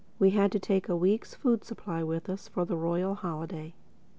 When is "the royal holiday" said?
2.65-3.75